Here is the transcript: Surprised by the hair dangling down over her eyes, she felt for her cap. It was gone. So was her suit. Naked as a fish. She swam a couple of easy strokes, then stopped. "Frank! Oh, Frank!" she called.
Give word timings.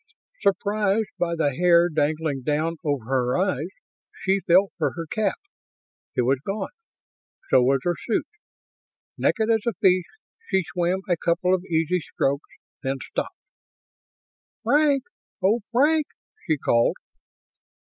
Surprised 0.41 1.11
by 1.19 1.35
the 1.35 1.53
hair 1.53 1.87
dangling 1.87 2.41
down 2.41 2.77
over 2.83 3.05
her 3.05 3.37
eyes, 3.37 3.67
she 4.23 4.39
felt 4.47 4.71
for 4.79 4.93
her 4.93 5.05
cap. 5.05 5.35
It 6.15 6.23
was 6.23 6.39
gone. 6.43 6.71
So 7.51 7.61
was 7.61 7.81
her 7.83 7.93
suit. 8.07 8.25
Naked 9.19 9.51
as 9.51 9.61
a 9.67 9.73
fish. 9.73 10.05
She 10.49 10.63
swam 10.63 11.01
a 11.07 11.17
couple 11.17 11.53
of 11.53 11.63
easy 11.65 11.99
strokes, 12.15 12.49
then 12.81 12.97
stopped. 12.99 13.37
"Frank! 14.63 15.03
Oh, 15.43 15.59
Frank!" 15.71 16.07
she 16.47 16.57
called. 16.57 16.95